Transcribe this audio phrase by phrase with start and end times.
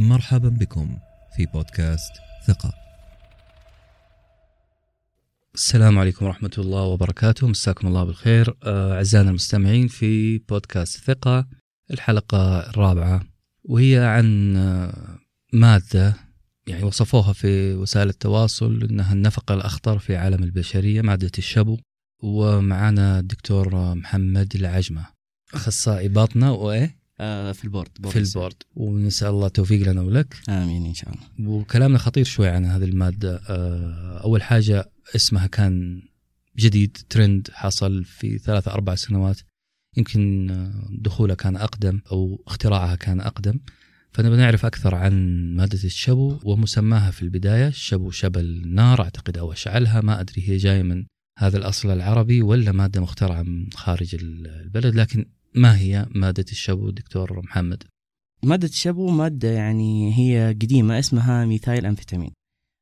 [0.00, 0.98] مرحبا بكم
[1.36, 2.12] في بودكاست
[2.46, 2.72] ثقة.
[5.54, 7.48] السلام عليكم ورحمة الله وبركاته.
[7.48, 8.56] مساكم الله بالخير.
[8.64, 11.46] آه، أعزائنا المستمعين في بودكاست ثقة
[11.90, 13.22] الحلقة الرابعة
[13.64, 15.18] وهي عن آه،
[15.52, 16.16] مادة
[16.66, 21.78] يعني وصفوها في وسائل التواصل أنها النفق الأخطر في عالم البشرية مادة الشبو.
[22.22, 25.06] ومعنا الدكتور محمد العجمة
[25.54, 26.99] أخصائي باطنة وإيه؟ آه،
[27.52, 28.06] في ال board.
[28.06, 28.54] في ال board.
[28.76, 30.36] ونسأل الله التوفيق لنا ولك.
[30.48, 31.50] آمين إن شاء الله.
[31.50, 33.40] وكلامنا خطير شوي عن هذه المادة.
[33.48, 36.02] آه، أول حاجة اسمها كان
[36.58, 39.40] جديد ترند حصل في ثلاثة أربع سنوات.
[39.96, 43.60] يمكن آه، دخولها كان أقدم أو اختراعها كان أقدم.
[44.12, 45.14] فنبغى نعرف أكثر عن
[45.56, 49.02] مادة الشبو ومسماها في البداية الشبو شبل نار.
[49.02, 50.00] أعتقد أو أشعلها.
[50.00, 51.06] ما أدري هي جاية من
[51.38, 54.94] هذا الأصل العربي ولا مادة مخترعة من خارج البلد.
[54.94, 57.82] لكن ما هي مادة الشبو دكتور محمد؟
[58.42, 62.32] مادة الشبو مادة يعني هي قديمة اسمها ميثايل أمفيتامين.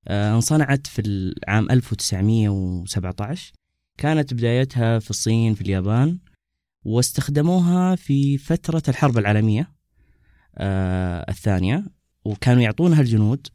[0.09, 3.53] آه، انصنعت في العام 1917
[3.99, 6.19] كانت بدايتها في الصين في اليابان
[6.85, 9.73] واستخدموها في فترة الحرب العالمية
[10.55, 11.85] آه، الثانية
[12.25, 13.47] وكانوا يعطونها الجنود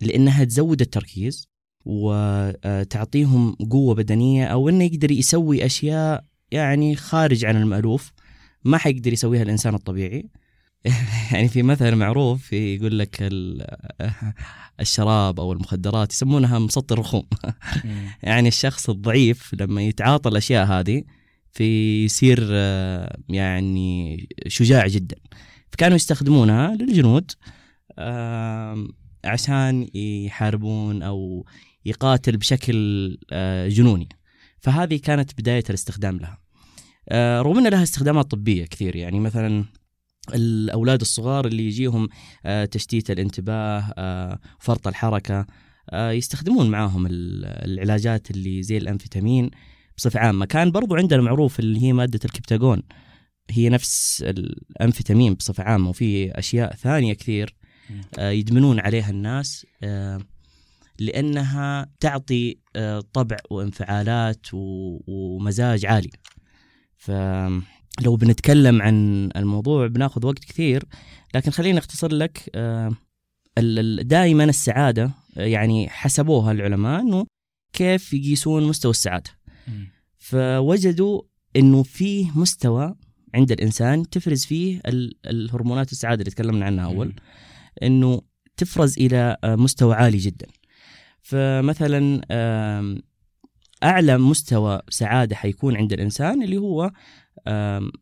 [0.00, 1.48] لأنها تزود التركيز
[1.84, 8.12] وتعطيهم قوة بدنية أو أنه يقدر يسوي أشياء يعني خارج عن المألوف.
[8.66, 10.30] ما حيقدر يسويها الإنسان الطبيعي.
[11.32, 13.18] يعني في مثل معروف يقول لك
[14.80, 17.26] الشراب أو المخدرات يسمونها مسطر الرخوم.
[18.22, 21.02] يعني الشخص الضعيف لما يتعاطى الأشياء هذه
[21.52, 25.16] في يصير آه، يعني شجاع جدا.
[25.72, 27.30] فكانوا يستخدمونها للجنود
[29.24, 31.46] عشان يحاربون أو
[31.84, 34.08] يقاتل بشكل آه، جنوني.
[34.60, 36.45] فهذه كانت بداية الاستخدام لها.
[37.12, 39.64] رغم إن لها استخدامات طبية كثير يعني مثلا
[40.34, 42.08] الأولاد الصغار اللي يجيهم
[42.46, 45.46] آه، تشتيت الانتباه آه، فرط الحركة
[45.94, 49.50] يستخدمون معاهم العلاجات اللي زي الانفيتامين
[49.96, 50.46] بصفة عامة.
[50.46, 52.82] كان برضو عندنا معروف اللي هي مادة الكبتاجون
[53.50, 57.56] هي نفس الانفيتامين بصفة عامة وفي أشياء ثانية كثير
[58.18, 59.66] يدمنون عليها الناس
[60.98, 62.58] لأنها تعطي
[63.12, 66.10] طبع وانفعالات ومزاج عالي.
[67.06, 70.84] فلو بنتكلم عن الموضوع بناخذ وقت كثير
[71.34, 72.92] لكن خليني أختصر لك آه،
[74.02, 77.26] دائما السعادة آه، يعني حسبوها العلماء إنه
[77.72, 79.30] كيف يقيسون مستوى السعادة.
[80.18, 81.22] فوجدوا
[81.56, 82.94] إنه في مستوى
[83.34, 84.80] عند الإنسان تفرز فيه
[85.26, 87.14] الهرمونات السعادة اللي تكلمنا عنها أول
[87.82, 88.22] إنه
[88.56, 90.46] تفرز إلى آه، مستوى عالي جدا.
[91.22, 92.20] فمثلا
[93.84, 96.90] أعلى مستوى سعادة حيكون عند الإنسان اللي هو
[97.48, 97.92] آم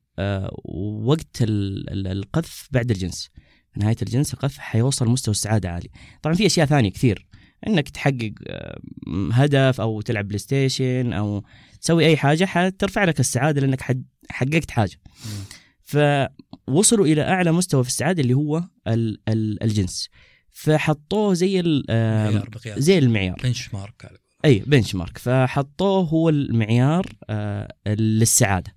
[1.04, 3.30] وقت القذف بعد الجنس.
[3.76, 5.90] نهاية الجنس القذف حيوصل مستوى السعادة عالي.
[6.22, 7.26] طبعا في أشياء ثانية كثير.
[7.66, 8.32] إنك تحقق
[9.32, 11.44] هدف أو تلعب PlayStation أو
[11.80, 13.80] تسوي أي حاجة حترفع لك السعادة لأنك
[14.30, 15.00] حققت حاجة.
[15.82, 18.64] فوصلوا إلى أعلى مستوى في السعادة اللي هو
[19.62, 20.08] الجنس.
[20.50, 21.62] فحطوه زي
[22.76, 23.40] زي المعيار.
[23.42, 28.76] benchmark أي benchmark فحطوه هو المعيار آه للسعادة.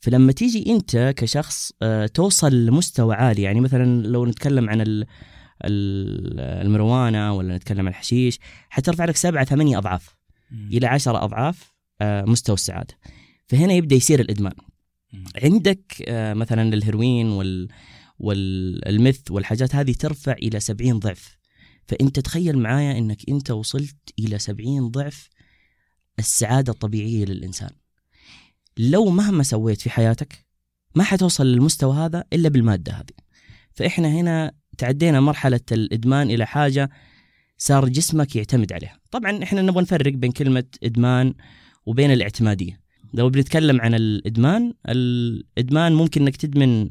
[0.00, 5.04] فلما تيجي أنت كشخص آه توصل لمستوى عالي يعني مثلا لو نتكلم عن
[5.64, 8.38] المروانة ولا نتكلم عن الحشيش
[8.70, 10.16] حترفع لك سبعة ثمانية أضعاف.
[10.52, 12.94] إلى عشرة أضعاف آه مستوى السعادة.
[13.46, 14.54] فهنا يبدأ يصير الإدمان.
[15.42, 17.68] عندك مثلا الهيروين وال
[18.18, 21.37] والمث والحاجات هذه ترفع إلى 70 ضعف.
[21.88, 25.28] فأنت تخيل معايا إنك أنت وصلت إلى 70 ضعف
[26.18, 27.70] السعادة الطبيعية للإنسان.
[28.78, 30.46] لو مهما سويت في حياتك
[30.94, 33.14] ما حتوصل للمستوى هذا إلا بالمادة هذه.
[33.74, 36.90] فإحنا هنا تعدينا مرحلة الإدمان إلى حاجة
[37.58, 38.98] صار جسمك يعتمد عليها.
[39.10, 41.34] طبعا إحنا نبغى نفرق بين كلمة إدمان
[41.86, 42.80] وبين الاعتمادية.
[43.14, 46.88] لو بنتكلم عن الإدمان الإدمان ممكن إنك تدمن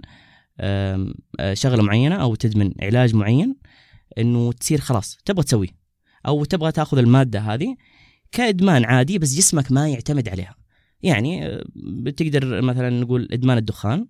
[1.53, 3.55] شغلة معينة أو تدمن علاج معين.
[4.17, 5.69] إنه تصير خلاص تبغى تسويه.
[6.27, 7.75] أو تبغى تأخذ المادة هذه
[8.31, 10.55] كإدمان عادي بس جسمك ما يعتمد عليها.
[11.03, 14.07] يعني آه، بتقدر مثلا نقول إدمان الدخان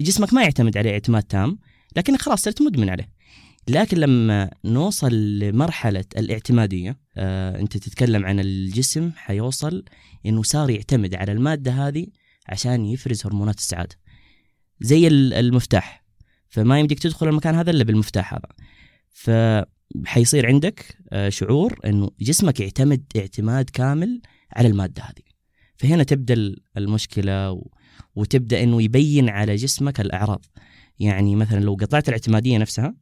[0.00, 1.58] جسمك ما يعتمد عليه اعتماد تام
[1.96, 3.18] لكن خلاص صرت مدمن عليه.
[3.68, 9.84] لكن لما نوصل لمرحلة الاعتمادية آه، أنت تتكلم عن الجسم حيوصل
[10.26, 12.06] أنه صار يعتمد على المادة هذه
[12.48, 13.96] عشان يفرز هرمونات السعادة.
[14.80, 16.07] زي المفتاح.
[16.48, 18.48] فما يمديك تدخل المكان هذا إلا بالمفتاح هذا.
[19.10, 24.20] فحيصير عندك آه، شعور إنه جسمك يعتمد اعتماد كامل
[24.52, 25.28] على المادة هذه.
[25.76, 27.62] فهنا تبدأ المشكلة
[28.14, 30.44] وتبدأ إنه يبين على جسمك الأعراض.
[30.98, 32.94] يعني مثلا لو قطعت الاعتمادية نفسها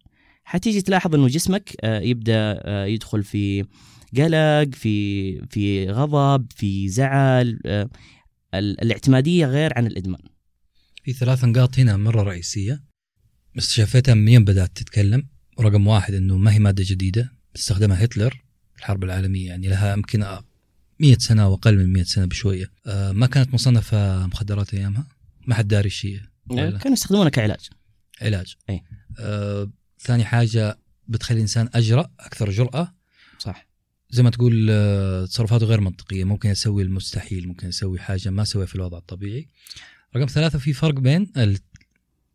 [0.45, 3.65] حتيجي تلاحظ إنه جسمك آه، يبدأ آه، يدخل في
[4.17, 7.91] قلق في في غضب في زعل ال-
[8.55, 10.21] الاعتمادية غير عن الإدمان.
[11.05, 12.83] في ثلاث نقاط هنا مرة رئيسية.
[13.59, 15.27] استشفيتها من يوم بدأت تتكلم.
[15.61, 17.33] رقم واحد إنه ما هي مادة جديدة.
[17.57, 18.31] استخدمها هتلر
[18.75, 20.25] في الحرب العالمية يعني لها يمكن
[21.01, 22.71] 100 سنة واقل من 100 سنة بشوية.
[22.87, 25.07] آه، ما كانت مصنفة مخدرات أيامها.
[25.47, 26.21] ما حد داري شيء.
[26.47, 27.69] ولا؟ كانوا يستخدمونها كعلاج.
[28.23, 28.57] علاج.
[28.71, 28.83] أي.
[29.19, 29.71] آه،
[30.01, 32.95] ثاني حاجة بتخلي الانسان أجرأ أكثر جرأة.
[33.39, 33.67] صح.
[34.11, 36.25] زي ما تقول آه، تصرفاته غير منطقية.
[36.25, 39.49] ممكن يسوي المستحيل ممكن يسوي حاجة ما سويها في الوضع الطبيعي.
[40.17, 41.33] رقم ثلاثة في فرق بين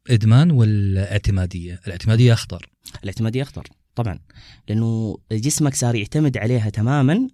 [0.10, 1.80] الإدمان والاعتمادية.
[1.88, 2.70] الإعتمادية أخطر.
[3.04, 4.20] الاعتمادية أخطر طبعا.
[4.68, 7.28] لأنه جسمك صار يعتمد عليها تماما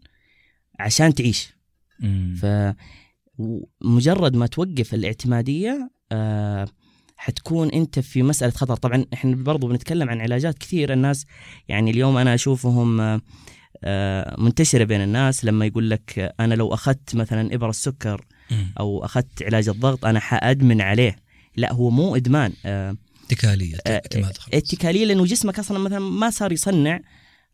[0.80, 1.54] عشان تعيش.
[2.00, 2.36] مم.
[3.82, 6.68] فمجرد ما توقف الاعتمادية آه
[7.18, 8.76] حتكون أنت في مسألة خطر.
[8.76, 11.26] طبعا إحنا برضو بنتكلم عن علاجات كثير الناس
[11.68, 13.22] يعني اليوم أنا أشوفهم آه،
[13.84, 15.46] آه، منتشرة بين الناس.
[15.46, 18.26] لما يقول لك أنا لو أخذت مثلا ابر السكر.
[18.80, 21.16] أو أخذت علاج الضغط أنا حأدمن عليه.
[21.58, 22.54] لا هو مو إدمان.
[22.66, 24.02] آه، اتكالية آه،
[24.54, 27.00] اتكالية لأنه جسمك أصلا مثلا ما صار يصنع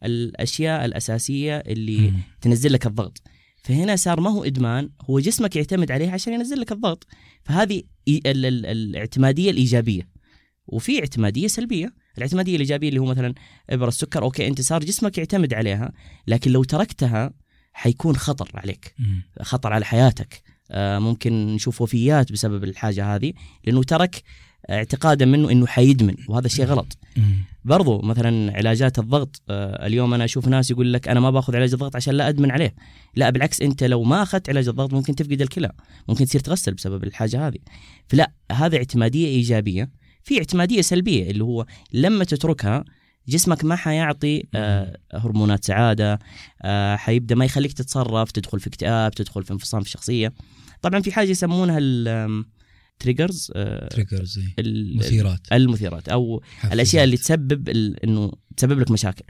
[0.04, 2.20] الأشياء الأساسية اللي مم.
[2.42, 3.22] تنزل لك الضغط.
[3.64, 7.08] فهنا صار ما هو إدمان هو جسمك يعتمد عليه عشان ينزل لك الضغط.
[7.44, 10.14] فهذه الاعتمادية الإيجابية.
[10.68, 13.34] وفي اعتمادية سلبية الاعتمادية الإيجابية اللي هو مثلا
[13.70, 15.92] ابر السكر أوكي أنت صار جسمك يعتمد عليها
[16.28, 17.34] لكن لو تركتها
[17.74, 18.96] حيكون خطر عليك.
[19.42, 20.53] خطر على حياتك.
[20.76, 23.34] ممكن نشوف وفيات بسبب الحاجة هذه
[23.66, 24.24] لأنه ترك
[24.70, 26.98] اعتقادا منه إنه حيدمن وهذا شيء غلط.
[27.66, 31.74] برضو مثلا علاجات الضغط آه، اليوم أنا أشوف ناس يقول لك أنا ما باخذ علاج
[31.74, 32.76] الضغط عشان لا أدمن عليه.
[33.16, 35.72] لا بالعكس أنت لو ما أخذت علاج الضغط ممكن تفقد الكلى
[36.08, 37.58] ممكن تصير تغسل بسبب الحاجة هذه.
[38.08, 39.90] فلا هذا اعتمادية إيجابية.
[40.24, 42.84] في اعتمادية سلبية اللي هو لما تتركها
[43.28, 46.20] جسمك ما حيعطي آه، هرمونات سعادة
[46.62, 50.34] آه، حيبدأ ما يخليك تتصرف تدخل في اكتئاب تدخل في انفصام في الشخصية.
[50.84, 53.52] طبعا في حاجة يسمونها ال triggers
[53.90, 54.44] triggers زي
[54.98, 56.74] مثيرات المثيرات أو حفزات.
[56.74, 57.70] الأشياء اللي تسبب
[58.04, 59.24] إنه تسبب لك مشاكل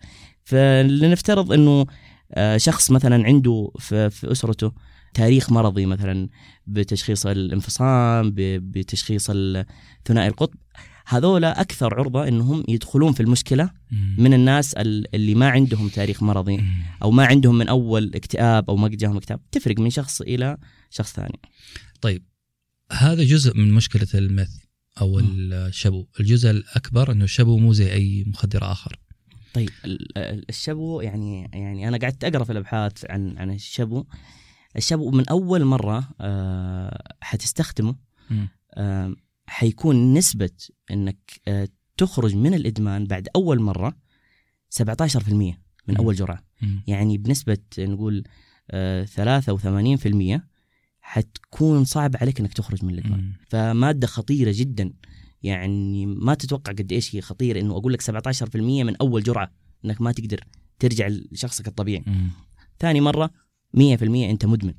[0.43, 1.85] فلنفترض إنه
[2.31, 4.71] آه، شخص مثلا عنده في, في أسرته
[5.13, 6.29] تاريخ مرضي مثلا
[6.67, 9.25] بتشخيص الانفصام بتشخيص
[10.05, 10.55] ثنائي القطب
[11.07, 13.69] هذولا أكثر عرضة إنهم يدخلون في المشكلة.
[14.17, 16.55] من الناس ال- اللي ما عندهم تاريخ مرضي.
[17.03, 20.57] أو ما عندهم من أول اكتئاب أو ما جاهم اكتئاب تفرق من شخص إلى
[20.93, 21.39] شخص ثاني
[22.01, 22.23] طيب
[22.91, 24.49] هذا جزء من مشكلة المث
[25.01, 25.53] أو مم.
[25.53, 28.99] الشبو الجزء الأكبر أنه الشبو مو زي أي مخدر آخر
[29.53, 34.05] طيب ال- ال- الشبو يعني يعني أنا قعدت أقرأ في الأبحاث عن عن الشبو
[34.77, 37.95] الشبو من أول مرة آه، حتستخدمه.
[38.73, 39.15] آه،
[39.45, 40.49] حيكون نسبة
[40.91, 41.67] إنك آه،
[41.97, 43.97] تخرج من الإدمان بعد أول مرة
[44.69, 45.57] 17%
[45.87, 45.97] من.
[45.97, 46.43] أول جرعة.
[46.87, 48.23] يعني بنسبة نقول
[48.71, 50.47] آه، 83%
[51.05, 53.33] حتكون صعب عليك إنك تخرج من الإدمان.
[53.49, 54.93] فمادة خطيرة جدا
[55.43, 59.51] يعني ما تتوقع قد إيش هي خطيرة إنه أقول لك 17% من أول جرعة
[59.85, 60.39] إنك ما تقدر
[60.79, 62.29] ترجع لشخصك الطبيعي مم.
[62.79, 63.31] ثاني مرة
[63.77, 64.73] 100% أنت مدمن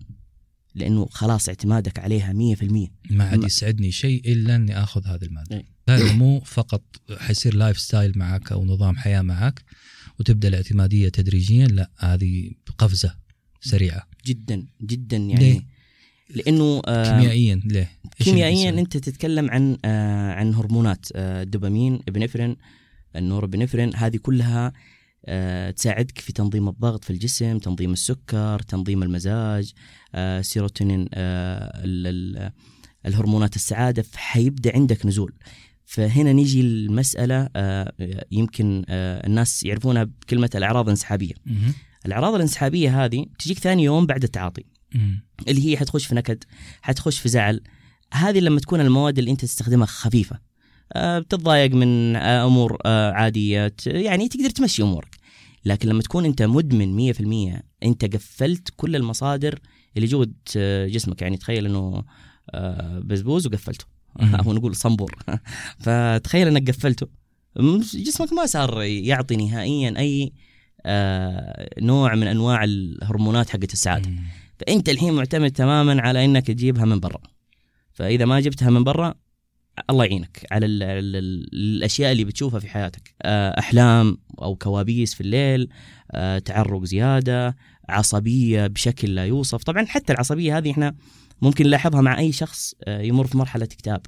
[0.75, 5.65] لأنه خلاص اعتمادك عليها 100% ما عاد يسعدني شيء إلا أني أخذ هذه المادة إيه.
[5.89, 6.83] هذا مو فقط
[7.19, 9.65] حيصير lifestyle معك أو نظام حياة معك
[10.21, 13.15] وتبدأ الاعتمادية تدريجيا لا هذه قفزة
[13.61, 15.74] سريعة جدا جدا يعني ليه؟
[16.31, 22.57] لأنه آه كيميائيا ليه؟ كيميائيا؟ أنت تتكلم عن آه عن هرمونات الدوبامين epinephrine
[23.17, 24.73] ال norepinephrine هذه كلها
[25.27, 29.73] آه تساعدك في تنظيم الضغط في الجسم تنظيم السكر تنظيم المزاج
[30.41, 32.53] سيروتونين ال- ال-
[33.07, 35.33] الهرمونات السعادة فحيبدأ عندك نزول
[35.87, 37.49] فهنا نيجي المسألة
[38.31, 41.33] يمكن الناس يعرفونها بكلمة الأعراض الانسحابية.
[42.07, 44.65] الأعراض الانسحابية هذه تجيك ثاني يوم بعد التعاطي.
[45.49, 46.45] اللي هي حتخش في نكد
[46.83, 47.61] حتخش في زعل.
[48.13, 50.39] هذه لما تكون المواد اللي انت تستخدمها خفيفة.
[50.93, 55.17] آه، بتتضايق من آه، أمور آه، عادية يعني تقدر تمشي أمورك.
[55.65, 59.59] لكن لما تكون انت مدمن 100% انت قفلت كل المصادر
[59.97, 60.29] اللي جوه
[60.87, 61.23] جسمك.
[61.23, 62.05] يعني تخيل إنه
[63.01, 63.85] بزبوز وقفلته.
[64.47, 65.17] أو نقول صنبور.
[65.85, 67.07] فتخيل إنك قفلته.
[67.95, 70.33] جسمك ما صار يعطي نهائيا أي
[71.83, 74.11] نوع من أنواع الهرمونات حقت السعادة.
[74.59, 77.21] فأنت الحين معتمد تماما على إنك تجيبها من برا.
[77.93, 79.15] فإذا ما جبتها من برا
[79.91, 83.15] الله يعينك على ال ال ال الأشياء اللي بتشوفها في حياتك.
[83.23, 85.69] آه، أحلام أو كوابيس في الليل
[86.13, 87.57] آه، تعرق زيادة
[87.89, 89.63] عصبية بشكل لا يوصف.
[89.63, 90.95] طبعا حتى العصبية هذه إحنا
[91.43, 94.01] ممكن نلاحظها مع أي شخص آه، يمر في مرحلة اكتئاب.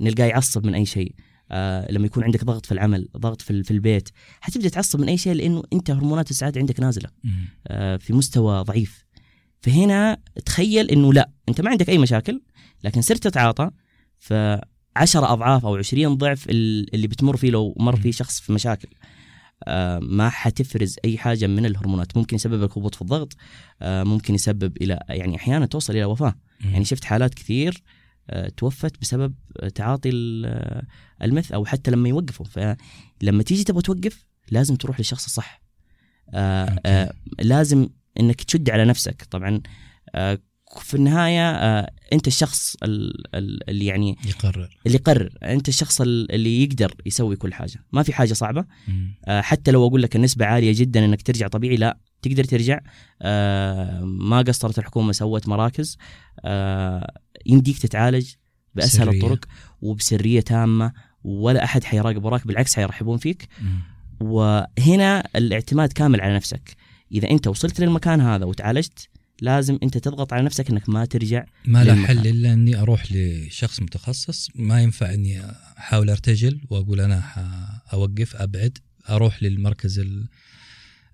[0.00, 1.14] نلقاه يعصب من أي شيء.
[1.50, 4.08] آه لما يكون عندك ضغط في العمل ضغط في, في البيت
[4.40, 7.08] حتبدا تعصب من أي شيء لأنه أنت هرمونات السعادة عندك نازلة.
[7.66, 9.05] آه في مستوى ضعيف.
[9.66, 12.40] فهنا تخيل إنه لا أنت ما عندك أي مشاكل
[12.84, 13.70] لكن صرت تتعاطى
[14.18, 14.32] ف
[14.96, 18.88] 10 أضعاف أو 20 ضعف ال- اللي بتمر فيه لو مر فيه شخص في مشاكل
[19.64, 22.16] آه، ما حتفرز أي حاجة من الهرمونات.
[22.16, 23.36] ممكن يسبب لك هبوط في الضغط
[23.82, 26.34] آه، ممكن يسبب إلى يعني أحيانا توصل إلى وفاة.
[26.64, 27.82] يعني شفت حالات كثير
[28.30, 29.34] آه، توفت بسبب
[29.74, 30.82] تعاطي ال-
[31.22, 32.46] المث أو حتى لما يوقفوا.
[32.46, 35.62] فلما تيجي تبغى توقف لازم تروح للشخص الصح.
[37.40, 37.88] لازم
[38.20, 39.26] إنك تشد على نفسك.
[39.30, 39.60] طبعا
[40.14, 40.38] آه،
[40.80, 44.78] في النهاية آه، أنت الشخص ال- ال- اللي يعني يقرر.
[44.86, 45.30] اللي يقرر.
[45.42, 47.84] أنت الشخص ال- اللي يقدر يسوي كل حاجة.
[47.92, 48.64] ما في حاجة صعبة.
[49.24, 52.80] آه، حتى لو أقول لك النسبة عالية جدا إنك ترجع طبيعي لا تقدر ترجع.
[54.02, 55.98] ما قصرت الحكومة سوت مراكز.
[57.46, 58.32] يمديك تتعالج
[58.74, 59.22] بأسهل سرية.
[59.22, 59.44] الطرق
[59.80, 60.92] وبسرية تامة
[61.24, 63.48] ولا أحد حيراقب وراك بالعكس حيرحبون فيك.
[64.20, 66.76] وهنا الاعتماد كامل على نفسك.
[67.12, 69.08] إذا أنت وصلت للمكان هذا وتعالجت
[69.40, 72.06] لازم أنت تضغط على نفسك إنك ما ترجع ما للمكان.
[72.06, 75.42] حل إلا إني أروح لشخص متخصص ما ينفع إني
[75.78, 77.22] أحاول أرتجل وأقول أنا
[77.92, 78.78] اوقف أبعد
[79.10, 80.28] أروح للمركز ال-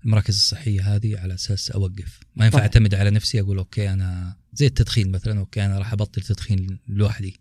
[0.05, 2.67] المراكز الصحية هذه على أساس أوقف ما ينفع طبعاً.
[2.67, 7.39] أعتمد على نفسي أقول okay أنا زي التدخين مثلا okay أنا راح أبطل تدخين لوحدي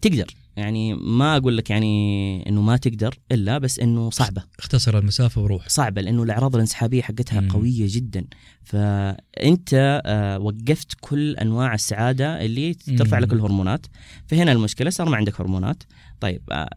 [0.00, 4.42] تقدر يعني ما أقول لك يعني إنه ما تقدر إلا بس إنه صعبة.
[4.58, 5.68] اختصر المسافة وروح.
[5.68, 7.48] صعبة لأنه الأعراض الانسحابية حقتها مم.
[7.48, 8.24] قوية جدا.
[8.64, 13.24] فأنت آه، وقفت كل أنواع السعادة اللي ترفع مم.
[13.24, 13.86] لك الهرمونات.
[14.26, 15.82] فهنا المشكلة صار ما عندك هرمونات.
[16.20, 16.70] طيب آه،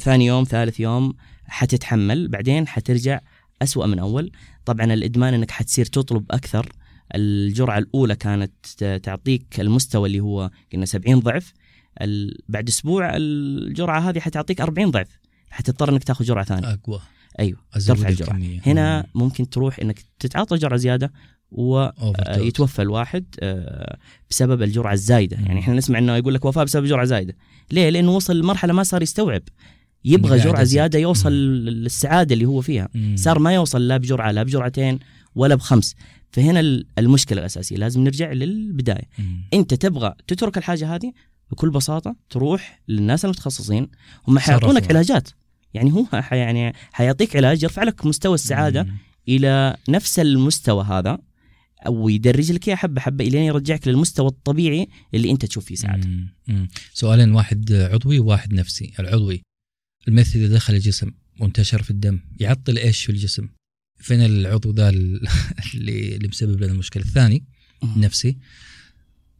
[0.00, 1.14] ثاني يوم ثالث يوم
[1.46, 3.20] حتتحمل بعدين حترجع
[3.62, 4.32] أسوأ من أول.
[4.64, 6.72] طبعا الإدمان إنك حتصير تطلب أكثر.
[7.14, 11.52] الجرعة الأولى كانت تعطيك المستوى اللي هو قلنا 70 ضعف.
[12.48, 15.08] بعد أسبوع الجرعة هذه حتعطيك 40 ضعف.
[15.50, 16.72] حتضطر إنك تاخذ جرعة ثانية.
[16.72, 17.00] أقوى.
[17.40, 18.30] أيوه ترفع الجرعة.
[18.36, 21.12] الكميه هنا ممكن تروح إنك تتعاطى جرعة زيادة.
[21.52, 23.96] ويتوفى الواحد آه،
[24.30, 25.36] بسبب الجرعة الزايدة.
[25.36, 27.36] يعني إحنا نسمع إنه يقول لك وفاه بسبب جرعة زايدة.
[27.72, 29.42] ليه؟ لأنه وصل لمرحلة ما صار يستوعب.
[30.04, 30.64] يبغى جرعة.
[30.64, 31.32] زيادة يوصل.
[31.32, 32.88] للسعادة اللي هو فيها.
[32.94, 33.14] مم.
[33.18, 34.98] صار ما يوصل لا بجرعة لا بجرعتين
[35.34, 35.94] ولا بخمس.
[36.32, 37.76] فهنا ال- المشكلة الأساسية.
[37.76, 39.08] لازم نرجع للبداية.
[39.18, 39.42] مم.
[39.54, 41.12] أنت تبغى تترك الحاجة هذه
[41.50, 43.88] بكل بساطة تروح للناس المتخصصين
[44.28, 44.88] هم حيعطونك.
[44.90, 45.28] علاجات.
[45.74, 48.96] يعني هو يعني حيعطيك علاج يرفع لك مستوى السعادة مم.
[49.28, 51.18] إلى نفس المستوى هذا
[51.86, 56.08] أو يدرج لك إياه حبة حبة الين يرجعك للمستوى الطبيعي اللي أنت تشوف فيه سعادة.
[56.94, 58.92] سؤالين واحد عضوي وواحد نفسي.
[59.00, 59.42] العضوي
[60.08, 63.48] المث اذا دخل الجسم وانتشر في الدم يعطل إيش في الجسم؟
[63.98, 65.28] فين العضو ذا ال-
[65.74, 67.44] اللي اللي مسبب لنا المشكلة؟ الثاني
[67.96, 68.38] نفسي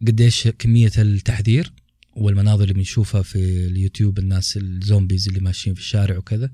[0.06, 1.72] قديش كمية التخدير؟
[2.20, 6.50] والمناظر اللي بنشوفها في اليوتيوب الناس ال zombies اللي ماشيين في الشارع وكذا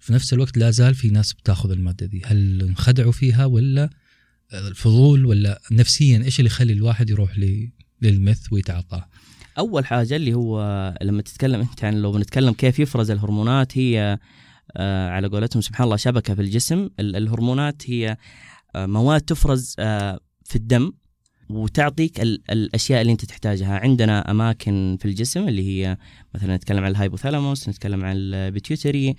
[0.00, 2.22] في نفس الوقت لا زال في ناس بتاخذ المادة دي.
[2.24, 3.90] هل انخدعوا فيها ولا
[4.54, 7.38] الفضول ولا نفسيا إيش اللي يخلي الواحد يروح
[8.02, 9.08] للمث ويتعاطاه؟
[9.58, 14.18] أول حاجة اللي هو لما تتكلم أنت عن لو بنتكلم كيف يفرز الهرمونات هي
[14.76, 16.88] آه، على قولتهم سبحان الله شبكة في الجسم.
[17.00, 18.16] ال- الهرمونات هي
[18.76, 20.92] آه، مواد تفرز آه، في الدم.
[21.50, 23.78] وتعطيك ال- الأشياء اللي انت تحتاجها.
[23.78, 25.96] عندنا أماكن في الجسم اللي هي
[26.34, 29.14] مثلا نتكلم عن ال hypothalamus نتكلم عن ال pituitary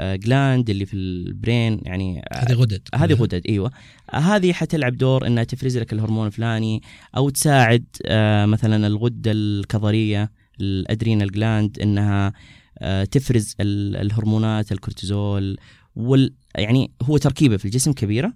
[0.00, 2.82] gland اللي في ال brain يعني هذه غدد.
[2.94, 3.70] هذه غدد إيوه.
[4.12, 6.82] هذه حتلعب دور إنها تفرز لك الهرمون الفلاني
[7.16, 12.32] أو تساعد آه، مثلا الغدة الكظرية ال adrenal gland إنها
[12.78, 15.56] آه، تفرز ال- الهرمونات الكورتيزول
[15.96, 18.32] وال يعني هو تركيبة في الجسم كبيرة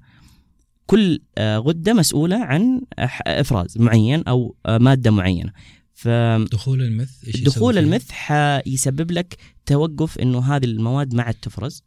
[0.86, 2.80] كل آه، غدة مسؤولة عن
[3.26, 5.52] إفراز معين أو آه، مادة معينة
[5.94, 9.36] ف دخول المث إيش دخول؟ المث حيسبب لك
[9.66, 11.82] توقف إنه هذه المواد ما عاد تفرز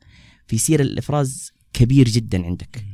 [0.48, 2.86] فيصير الإفراز كبير جدا عندك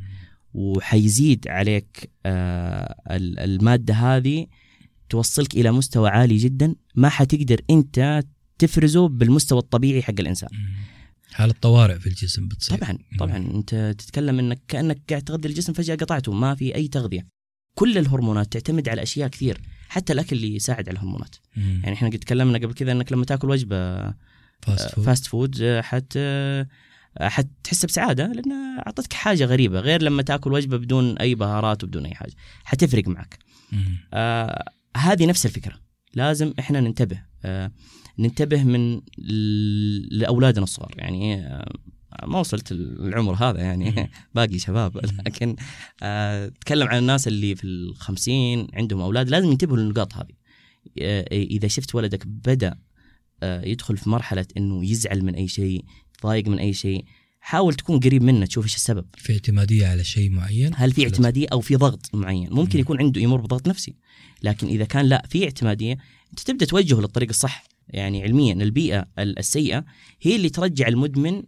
[0.53, 4.45] وحيزيد عليك آه ال- المادة هذه
[5.09, 8.23] توصلك إلى مستوى عالي جدا ما حتقدر أنت
[8.59, 10.67] تفرزه بالمستوى الطبيعي حق الإنسان مم.
[11.33, 12.77] حالة طوارئ في الجسم بتصير.
[12.77, 13.37] طبعا طبعا.
[13.37, 16.33] انت تتكلم انك كأنك قاعد تغذي الجسم فجأة قطعته.
[16.33, 17.27] ما في أي تغذية.
[17.75, 21.35] كل الهرمونات تعتمد على أشياء كثير حتى الأكل اللي يساعد على الهرمونات.
[21.57, 21.81] مم.
[21.83, 24.13] يعني إحنا قد تكلمنا قبل كذا إنك لما تاكل وجبة
[24.61, 26.19] fast food fast food حت
[27.21, 28.51] حتحس بسعادة لأن
[28.87, 29.79] أعطتك حاجة غريبة.
[29.79, 32.33] غير لما تاكل وجبة بدون أي بهارات وبدون أي حاجة.
[32.63, 33.39] حتفرق معك.
[33.71, 33.97] مم.
[34.13, 34.63] آه
[34.97, 35.75] هذه نفس الفكرة.
[36.13, 37.21] لازم إحنا ننتبه.
[37.45, 37.71] آه
[38.19, 39.01] ننتبه من
[40.11, 40.91] لأولادنا الصغار.
[40.97, 41.75] يعني آه
[42.25, 44.11] ما وصلت العمر هذا يعني.
[44.35, 44.97] باقي شباب.
[45.27, 45.55] لكن
[46.03, 50.33] آه تكلم عن الناس اللي في الخمسين عندهم أولاد لازم ينتبهوا للنقاط هذه.
[51.01, 52.75] آه إذا شفت ولدك بدأ
[53.43, 57.05] يدخل في مرحلة إنه يزعل من أي شيء يتضايق من أي شيء
[57.41, 59.05] حاول تكون قريب منه تشوف إيش السبب.
[59.17, 62.81] في اعتمادية على شيء معين؟ هل في اعتمادية أو في ضغط معين؟ ممكن مم.
[62.81, 63.95] يكون عنده يمر بضغط نفسي.
[64.43, 65.97] لكن إذا كان لا في اعتمادية
[66.31, 67.63] أنت تبدأ توجهه للطريق الصح.
[67.91, 69.85] يعني علميا البيئة ال- السيئة
[70.21, 71.43] هي اللي ترجع المدمن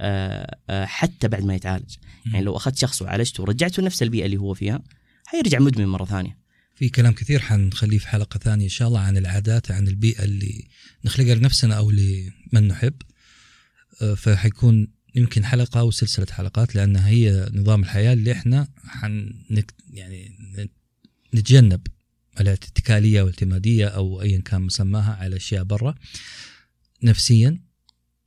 [0.00, 1.94] آه، آه، حتى بعد ما يتعالج.
[2.26, 4.82] يعني لو أخذت شخص وعالجته ورجعته نفس البيئة اللي هو فيها
[5.26, 6.38] حيرجع مدمن مرة ثانية.
[6.74, 10.64] في كلام كثير حنخليه في حلقة ثانية إن شاء الله عن العادات عن البيئة اللي
[11.04, 12.94] نخلقها لنفسنا أو لمن نحب.
[14.02, 19.30] آه، فحيكون يمكن حلقة أو سلسلة حلقات لأنها هي نظام الحياة اللي إحنا حن
[19.90, 20.30] يعني
[21.34, 21.86] نتجنب.
[22.40, 25.94] الاتكاليه والإعتمادية أو ايا كان مسماها على أشياء برا.
[27.02, 27.58] نفسيا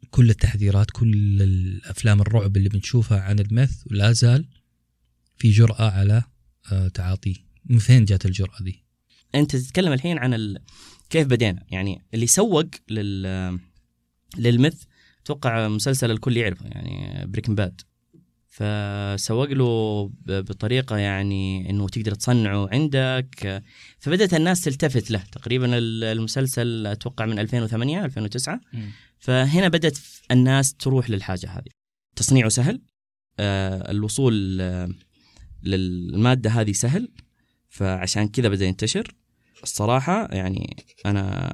[0.09, 4.45] كل التحذيرات كل الأفلام الرعب اللي بنشوفها عن الميث لا زال
[5.37, 6.23] في جرأة على
[6.71, 7.35] آه، تعاطيه
[7.65, 8.83] من فين جات الجرأة دي؟
[9.35, 10.61] أنت تتكلم الحين عن ال...
[11.09, 13.59] كيف بدينا؟ يعني اللي سوق لل
[14.37, 14.83] للمث
[15.23, 17.81] أتوقع مسلسل الكل يعرفه يعني بريكن باد
[18.57, 23.63] فسوق له بطريقة يعني إنه تقدر تصنعه عندك.
[23.99, 25.23] فبدأت الناس تلتفت له.
[25.31, 28.61] تقريبا ال- المسلسل أتوقع من 2008 2009
[29.19, 29.97] فهنا بدأت
[30.31, 31.71] الناس تروح للحاجة هذه.
[32.15, 32.81] تصنيعه سهل.
[33.39, 34.89] آه الوصول آه
[35.63, 37.09] للمادة هذه سهل.
[37.69, 39.15] فعشان كذا بدأ ينتشر.
[39.63, 41.51] الصراحة يعني أنا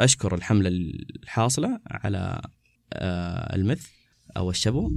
[0.00, 2.42] أشكر الحملة الحاصلة على
[2.92, 3.86] آه المث
[4.36, 4.92] أو الشبو.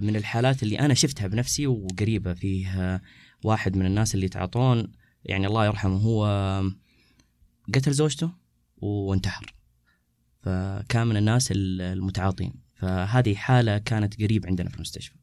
[0.00, 3.00] من الحالات اللي أنا شفتها بنفسي وقريبة فيه
[3.44, 4.92] واحد من الناس اللي يتعاطون
[5.24, 6.26] يعني الله يرحمه هو
[7.74, 8.30] قتل زوجته
[8.76, 9.54] وانتحر.
[10.42, 12.52] فكان من الناس المتعاطين.
[12.74, 15.14] فهذه حالة كانت قريب عندنا في المستشفى.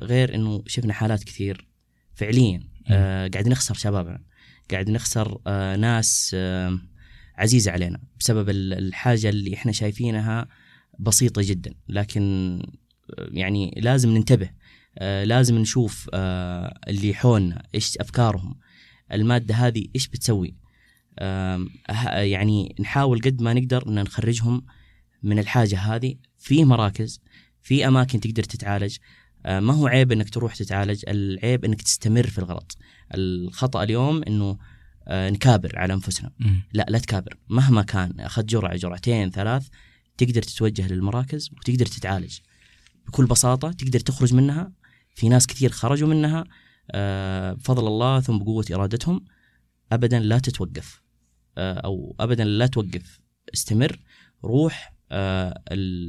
[0.00, 1.66] غير إنه شفنا حالات كثير
[2.14, 4.22] فعليا آه قاعد نخسر شبابنا.
[4.70, 6.78] قاعد نخسر آه ناس آه
[7.36, 10.48] عزيزه علينا بسبب ال- الحاجة اللي إحنا شايفينها
[10.98, 11.74] بسيطة جدا.
[11.88, 12.62] لكن
[13.18, 14.50] يعني لازم ننتبه
[14.98, 18.54] آه لازم نشوف آه اللي حولنا إيش أفكارهم
[19.12, 20.56] المادة هذه إيش بتسوي؟
[21.20, 24.62] أه- يعني نحاول قد ما نقدر إن نخرجهم
[25.22, 26.14] من الحاجة هذه.
[26.38, 27.20] في مراكز
[27.62, 28.96] في أماكن تقدر تتعالج.
[29.46, 32.78] ما هو عيب إنك تروح تتعالج العيب إنك تستمر في الغلط.
[33.14, 34.58] الخطأ اليوم إنه
[35.10, 36.30] نكابر على أنفسنا.
[36.72, 37.36] لا لا تكابر.
[37.48, 39.68] مهما كان اخذت جرعة جرعتين ثلاث
[40.18, 42.38] تقدر تتوجه للمراكز وتقدر تتعالج.
[43.06, 44.72] بكل بساطة تقدر تخرج منها.
[45.14, 46.44] في ناس كثير خرجوا منها
[46.90, 49.24] آه، بفضل الله ثم بقوة إرادتهم.
[49.92, 51.02] ابدا لا تتوقف
[51.58, 53.20] آه، أو ابدا لا توقف
[53.54, 53.98] استمر
[54.44, 55.62] روح آه،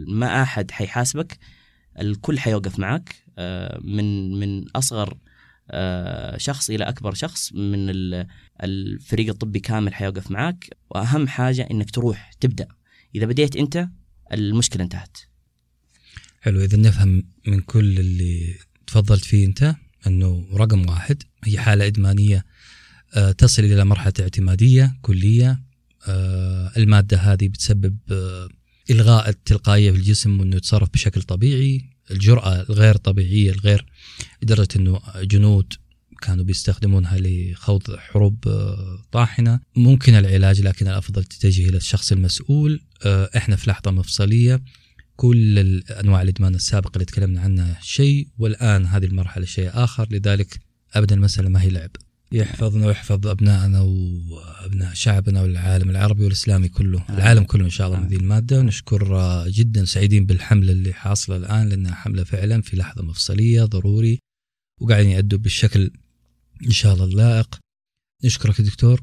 [0.07, 1.39] ما أحد حيحاسبك
[1.99, 5.17] الكل حيوقف معك آه، من من أصغر
[5.71, 8.27] آه، شخص إلى أكبر شخص من ال-
[8.63, 10.69] الفريق الطبي كامل حيوقف معك.
[10.89, 12.67] وأهم حاجة إنك تروح تبدأ.
[13.15, 13.87] إذا بديت أنت
[14.33, 15.17] المشكلة انتهت.
[16.41, 16.63] حلو.
[16.63, 18.55] إذا نفهم من كل اللي
[18.87, 19.75] تفضلت فيه أنت
[20.07, 22.45] أنه رقم واحد هي حالة ادمانيه
[23.13, 25.61] آه، تصل إلى مرحلة اعتمادية كلية
[26.07, 28.49] آه، المادة هذه بتسبب آه،
[28.89, 31.89] إلغاء التلقائية في الجسم وأنه يتصرف بشكل طبيعي.
[32.11, 33.85] الجرأة الغير طبيعية الغير
[34.43, 35.73] لدرجة أنه جنود
[36.21, 38.43] كانوا بيستخدمونها لخوض حروب
[39.11, 39.59] طاحنة.
[39.75, 42.81] ممكن العلاج لكن الأفضل تتجه إلى الشخص المسؤول.
[43.05, 44.61] إحنا في لحظة مفصلية.
[45.17, 45.59] كل
[46.03, 50.59] أنواع الإدمان السابقه اللي تكلمنا عنها شيء والآن هذه المرحلة شيء آخر لذلك
[50.93, 51.91] أبدا المسألة ما هي لعب
[52.31, 57.19] يحفظنا ويحفظ أبنائنا وأبناء شعبنا والعالم العربي والإسلامي كله آمين.
[57.19, 58.17] العالم كله إن شاء الله من آمين.
[58.17, 63.03] هذه المادة ونشكر آه، جدا سعيدين بالحملة اللي حاصلة الآن لأنها حملة فعلا في لحظة
[63.03, 64.19] مفصلية ضروري
[64.81, 65.91] وقاعدين يأدوا بالشكل
[66.65, 67.59] إن شاء الله اللائق
[68.23, 69.01] نشكرك دكتور.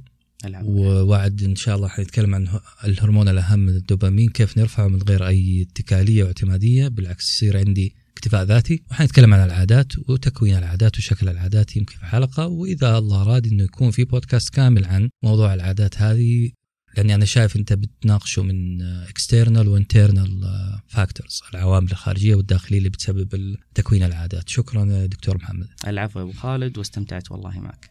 [0.65, 2.49] ووعد إن شاء الله حنتكلم عن
[2.85, 8.45] الهرمون الأهم من الدوبامين كيف نرفعه من غير أي اتكالية واعتمادية بالعكس يصير عندي اكتفاء
[8.45, 8.83] ذاتي.
[8.91, 12.47] وحنتكلم عن العادات وتكوين العادات وشكل العادات يمكن في حلقة.
[12.47, 16.51] وإذا الله راد إنه يكون في بودكاست كامل عن موضوع العادات هذه
[16.97, 20.45] لأني أنا شايف أنت بتناقشه من external و internal
[20.89, 24.49] فاكتورز العوامل الخارجية والداخلية اللي بتسبب تكوين العادات.
[24.49, 25.69] شكرا دكتور محمد.
[25.87, 27.91] العفو يا أبو خالد واستمتعت والله معك.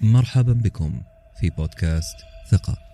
[0.00, 1.02] مرحبا بكم.
[1.42, 2.16] في بودكاست
[2.50, 2.91] ثقة.